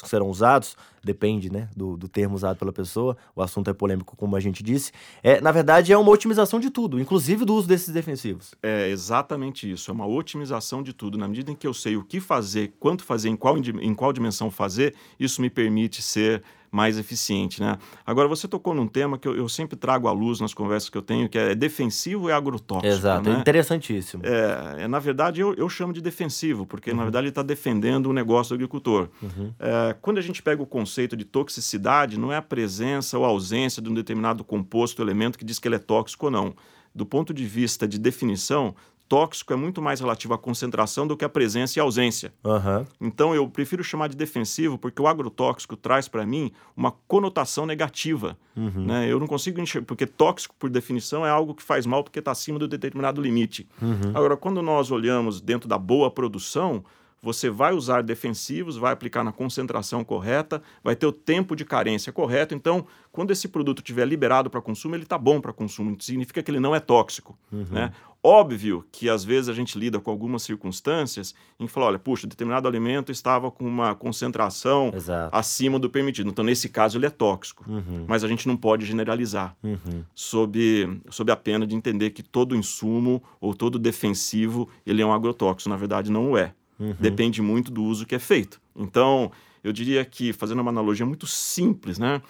[0.00, 3.72] é, agrotóxicos serão usados, depende né, do, do termo usado pela pessoa, o assunto é
[3.72, 4.92] polêmico, como a gente disse.
[5.22, 8.54] É, na verdade, é uma otimização de tudo, inclusive do uso desses defensivos.
[8.62, 11.18] É exatamente isso, é uma otimização de tudo.
[11.18, 14.12] Na medida em que eu sei o que fazer, quanto fazer, em qual, em qual
[14.12, 17.60] dimensão fazer, isso me permite ser mais eficiente.
[17.60, 17.76] Né?
[18.06, 20.96] Agora, você tocou num tema que eu, eu, sempre trago à luz nas conversas que
[20.96, 22.86] eu tenho, que é defensivo e agrotóxico.
[22.86, 23.36] Exato, né?
[23.36, 24.22] é interessantíssimo.
[24.24, 26.96] É, é, na verdade, eu, eu chamo de defensivo, porque, uhum.
[26.96, 29.08] na verdade, ele está defendendo o negócio do agricultor.
[29.22, 29.52] Uhum.
[29.58, 33.28] É, quando a gente pega o conceito de toxicidade, não é a presença ou a
[33.28, 36.54] ausência de um determinado composto, elemento que diz que ele é tóxico ou não.
[36.94, 38.74] Do ponto de vista de definição,
[39.10, 42.32] tóxico é muito mais relativo à concentração do que à presença e ausência.
[42.44, 42.86] Uhum.
[43.00, 48.38] Então eu prefiro chamar de defensivo porque o agrotóxico traz para mim uma conotação negativa.
[48.56, 48.86] Uhum.
[48.86, 49.10] Né?
[49.10, 52.30] Eu não consigo enxergar, porque tóxico, por definição, é algo que faz mal porque está
[52.30, 53.68] acima do determinado limite.
[53.82, 54.12] Uhum.
[54.14, 56.84] Agora, quando nós olhamos dentro da boa produção,
[57.22, 62.12] você vai usar defensivos, vai aplicar na concentração correta, vai ter o tempo de carência
[62.12, 62.54] correto.
[62.54, 65.96] Então, quando esse produto estiver liberado para consumo, ele está bom para consumo.
[66.00, 67.38] Significa que ele não é tóxico.
[67.52, 67.66] Uhum.
[67.70, 67.92] Né?
[68.22, 72.26] Óbvio que às vezes a gente lida com algumas circunstâncias em que fala, olha, puxa,
[72.26, 75.34] determinado alimento estava com uma concentração Exato.
[75.34, 76.28] acima do permitido.
[76.28, 77.64] Então, nesse caso, ele é tóxico.
[77.66, 78.04] Uhum.
[78.06, 80.04] Mas a gente não pode generalizar uhum.
[80.14, 85.12] sob, sob a pena de entender que todo insumo ou todo defensivo ele é um
[85.12, 85.70] agrotóxico.
[85.70, 86.54] Na verdade, não o é.
[86.80, 86.96] Uhum.
[86.98, 88.60] Depende muito do uso que é feito.
[88.74, 89.30] Então,
[89.62, 92.22] eu diria que, fazendo uma analogia muito simples, né?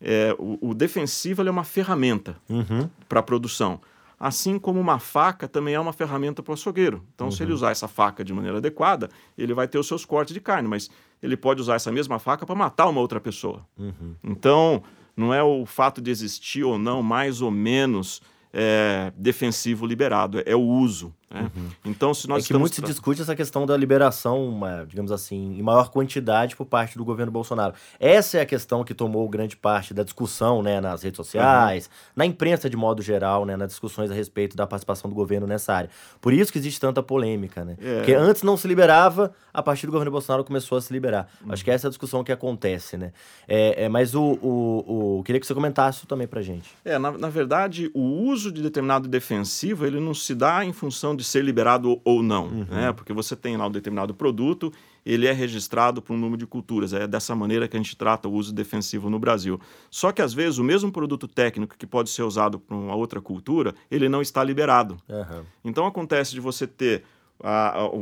[0.00, 2.88] É, o, o, defensivo é uma ferramenta uhum.
[3.08, 3.80] para a produção.
[4.18, 7.04] Assim como uma faca também é uma ferramenta para o açougueiro.
[7.14, 7.30] Então, uhum.
[7.30, 7.56] se ele uhum.
[7.56, 10.88] usar essa faca de maneira adequada, ele vai ter os seus cortes de carne, mas
[11.22, 13.66] ele pode usar essa mesma faca para matar uma outra pessoa.
[13.76, 14.14] Uhum.
[14.24, 14.82] Então,
[15.16, 20.54] não é o fato de existir ou não, mais ou menos, é, defensivo liberado, é
[20.54, 21.14] o uso.
[21.30, 21.50] Né?
[21.54, 21.68] Uhum.
[21.84, 25.58] Então, se nós é que muito se discute essa questão da liberação, uma, digamos assim,
[25.58, 27.74] em maior quantidade por parte do governo Bolsonaro.
[28.00, 32.12] Essa é a questão que tomou grande parte da discussão né, nas redes sociais, uhum.
[32.16, 35.74] na imprensa de modo geral, né, nas discussões a respeito da participação do governo nessa
[35.74, 35.90] área.
[36.20, 37.76] Por isso que existe tanta polêmica, né?
[37.80, 37.96] É.
[37.96, 41.28] Porque antes não se liberava, a partir do governo Bolsonaro começou a se liberar.
[41.44, 41.52] Uhum.
[41.52, 43.12] Acho que essa é a discussão que acontece, né?
[43.46, 46.70] É, é mas o, o, o, queria que você comentasse isso também pra gente.
[46.84, 51.17] É, na, na verdade, o uso de determinado defensivo, ele não se dá em função
[51.18, 52.66] de ser liberado ou não, uhum.
[52.70, 52.92] né?
[52.92, 54.72] Porque você tem lá um determinado produto,
[55.04, 56.92] ele é registrado por um número de culturas.
[56.92, 59.60] É dessa maneira que a gente trata o uso defensivo no Brasil.
[59.90, 63.20] Só que às vezes o mesmo produto técnico que pode ser usado para uma outra
[63.20, 64.96] cultura, ele não está liberado.
[65.08, 65.42] Uhum.
[65.64, 67.04] Então acontece de você ter,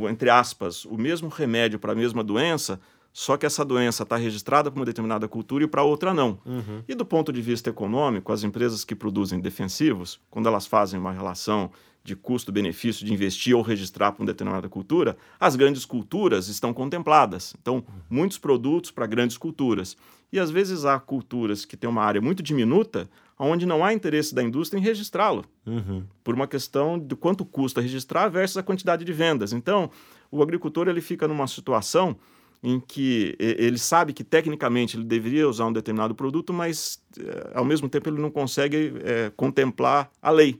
[0.09, 2.79] entre aspas, o mesmo remédio para a mesma doença,
[3.13, 6.37] só que essa doença está registrada para uma determinada cultura e para outra não.
[6.45, 6.83] Uhum.
[6.87, 11.11] E do ponto de vista econômico, as empresas que produzem defensivos, quando elas fazem uma
[11.11, 11.71] relação
[12.07, 17.53] de custo-benefício de investir ou registrar para uma determinada cultura, as grandes culturas estão contempladas.
[17.61, 19.97] Então, muitos produtos para grandes culturas.
[20.31, 24.33] E às vezes há culturas que têm uma área muito diminuta, onde não há interesse
[24.33, 26.05] da indústria em registrá-lo, uhum.
[26.23, 29.51] por uma questão de quanto custa registrar versus a quantidade de vendas.
[29.51, 29.91] Então,
[30.31, 32.15] o agricultor ele fica numa situação
[32.63, 37.63] em que ele sabe que tecnicamente ele deveria usar um determinado produto, mas eh, ao
[37.63, 40.59] mesmo tempo ele não consegue é, contemplar a lei.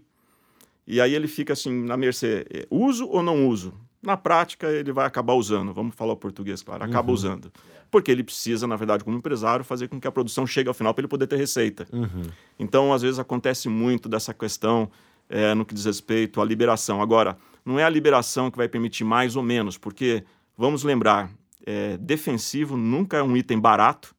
[0.87, 3.73] E aí ele fica assim na mercê, eh, uso ou não uso?
[4.01, 7.13] Na prática ele vai acabar usando, vamos falar o português, claro, acaba uhum.
[7.13, 7.51] usando.
[7.91, 10.93] Porque ele precisa, na verdade, como empresário, fazer com que a produção chegue ao final
[10.93, 11.85] para ele poder ter receita.
[11.91, 12.23] Uhum.
[12.57, 14.89] Então, às vezes acontece muito dessa questão
[15.29, 17.01] é, no que diz respeito à liberação.
[17.01, 20.23] Agora, não é a liberação que vai permitir mais ou menos, porque,
[20.57, 21.29] vamos lembrar,
[21.65, 24.15] é, defensivo nunca é um item barato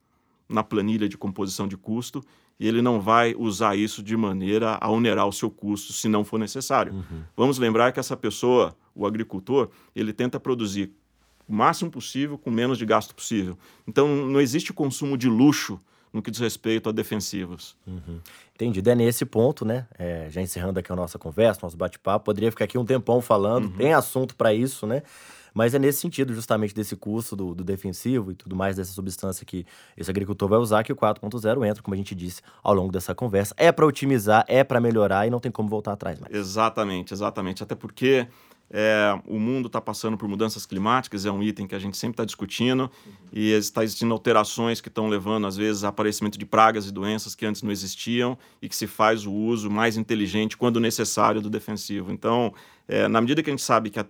[0.48, 2.22] na planilha de composição de custo
[2.58, 6.24] e ele não vai usar isso de maneira a onerar o seu custo se não
[6.24, 6.92] for necessário.
[6.92, 7.22] Uhum.
[7.36, 10.92] Vamos lembrar que essa pessoa, o agricultor, ele tenta produzir
[11.48, 13.56] o máximo possível com menos de gasto possível.
[13.86, 15.80] Então não existe consumo de luxo
[16.12, 17.76] no que diz respeito a defensivos.
[17.86, 18.20] Uhum.
[18.54, 18.90] Entendido.
[18.90, 19.86] É nesse ponto, né?
[19.98, 23.66] É, já encerrando aqui a nossa conversa, nosso bate-papo, poderia ficar aqui um tempão falando,
[23.66, 23.76] uhum.
[23.76, 25.02] tem assunto para isso, né?
[25.58, 29.44] Mas é nesse sentido, justamente, desse custo do, do, defensivo e tudo mais, dessa substância
[29.44, 29.66] que
[29.96, 33.12] esse agricultor vai usar, que o 4.0 entra, como a gente disse ao longo dessa
[33.12, 33.56] conversa.
[33.56, 36.32] É para otimizar, é para melhorar e não tem como voltar atrás mais.
[36.32, 37.60] Exatamente, exatamente.
[37.60, 38.28] Até porque
[38.70, 42.14] é, o mundo está passando por mudanças climáticas, é um item que a gente sempre
[42.14, 43.12] está discutindo, uhum.
[43.32, 47.34] e está existindo alterações que estão levando, às vezes, a aparecimento de pragas e doenças
[47.34, 51.48] que antes não existiam e que se faz o uso mais inteligente, quando necessário, do
[51.48, 52.12] defensivo.
[52.12, 52.52] Então,
[52.86, 54.06] é, na medida que a gente sabe que a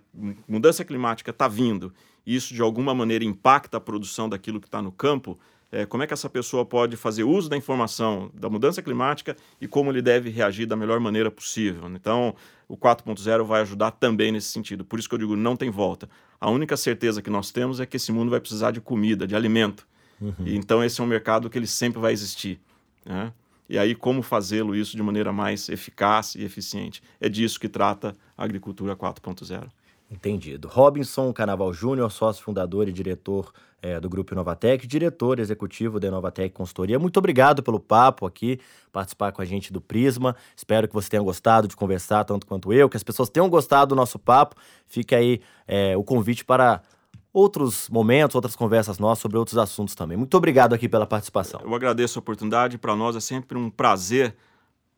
[0.47, 1.93] mudança climática está vindo
[2.25, 5.39] e isso, de alguma maneira, impacta a produção daquilo que está no campo,
[5.71, 9.67] é, como é que essa pessoa pode fazer uso da informação da mudança climática e
[9.67, 11.87] como ele deve reagir da melhor maneira possível.
[11.89, 12.35] Então,
[12.67, 14.83] o 4.0 vai ajudar também nesse sentido.
[14.83, 16.09] Por isso que eu digo, não tem volta.
[16.41, 19.35] A única certeza que nós temos é que esse mundo vai precisar de comida, de
[19.35, 19.87] alimento.
[20.19, 20.33] Uhum.
[20.45, 22.59] E, então, esse é um mercado que ele sempre vai existir.
[23.05, 23.31] Né?
[23.69, 27.03] E aí, como fazê-lo isso de maneira mais eficaz e eficiente?
[27.21, 29.67] É disso que trata a agricultura 4.0.
[30.09, 30.67] Entendido.
[30.67, 36.53] Robinson Carnaval Júnior, sócio fundador e diretor é, do Grupo Inovatec, diretor executivo da Inovatec
[36.53, 36.97] Consultoria.
[36.97, 38.59] Muito obrigado pelo papo aqui,
[38.91, 40.35] participar com a gente do Prisma.
[40.55, 43.89] Espero que você tenha gostado de conversar, tanto quanto eu, que as pessoas tenham gostado
[43.89, 44.55] do nosso papo.
[44.87, 46.81] Fica aí é, o convite para
[47.33, 50.17] outros momentos, outras conversas nossas sobre outros assuntos também.
[50.17, 51.61] Muito obrigado aqui pela participação.
[51.63, 52.77] Eu agradeço a oportunidade.
[52.77, 54.35] Para nós é sempre um prazer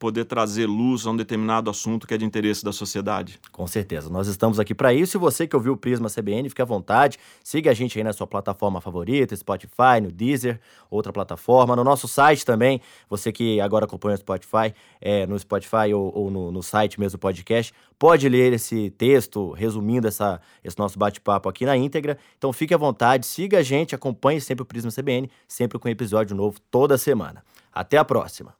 [0.02, 3.40] poder trazer luz a um determinado assunto que é de interesse da sociedade.
[3.52, 4.10] Com certeza.
[4.10, 5.16] Nós estamos aqui para isso.
[5.16, 7.20] E você que ouviu o Prisma CBN, fique à vontade.
[7.44, 10.60] Siga a gente aí na sua plataforma favorita, Spotify, no Deezer,
[10.90, 11.76] outra plataforma.
[11.76, 16.32] No nosso site também, você que agora acompanha o Spotify, é, no Spotify ou, ou
[16.32, 21.48] no, no, site mesmo do podcast, pode ler esse texto resumindo essa, esse nosso bate-papo
[21.48, 22.18] aqui na íntegra.
[22.40, 26.36] Então fique à vontade, siga a gente, acompanhe sempre o Prisma CBN, sempre com episódio
[26.36, 27.44] novo toda semana.
[27.72, 28.56] Até a próxima!